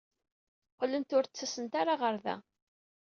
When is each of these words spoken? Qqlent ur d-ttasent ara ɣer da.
Qqlent 0.77 1.11
ur 1.17 1.23
d-ttasent 1.25 1.73
ara 1.81 1.93
ɣer 2.01 2.15
da. 2.23 2.35